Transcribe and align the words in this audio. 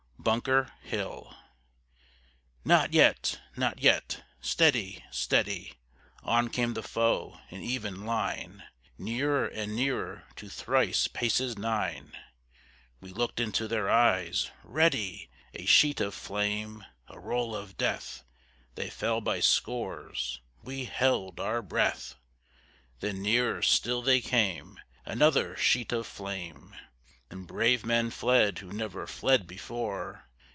BUNKER 0.23 0.71
HILL 0.83 1.35
"Not 2.63 2.93
yet, 2.93 3.41
not 3.57 3.79
yet; 3.79 4.23
steady, 4.39 5.03
steady!" 5.09 5.79
On 6.21 6.47
came 6.47 6.75
the 6.75 6.83
foe, 6.83 7.39
in 7.49 7.61
even 7.61 8.05
line: 8.05 8.61
Nearer 8.99 9.47
and 9.47 9.75
nearer 9.75 10.25
to 10.35 10.47
thrice 10.47 11.07
paces 11.07 11.57
nine. 11.57 12.15
We 12.99 13.09
looked 13.11 13.39
into 13.39 13.67
their 13.67 13.89
eyes. 13.89 14.51
"Ready!" 14.63 15.31
A 15.55 15.65
sheet 15.65 15.99
of 15.99 16.13
flame! 16.13 16.85
A 17.07 17.19
roll 17.19 17.55
of 17.55 17.75
death! 17.75 18.23
They 18.75 18.91
fell 18.91 19.21
by 19.21 19.39
scores; 19.39 20.39
we 20.61 20.85
held 20.85 21.39
our 21.39 21.63
breath! 21.63 22.13
Then 22.99 23.23
nearer 23.23 23.63
still 23.63 24.03
they 24.03 24.21
came; 24.21 24.79
Another 25.03 25.57
sheet 25.57 25.91
of 25.91 26.05
flame! 26.05 26.75
And 27.33 27.47
brave 27.47 27.85
men 27.85 28.11
fled 28.11 28.59
who 28.59 28.73
never 28.73 29.07
fled 29.07 29.47
before. 29.47 30.27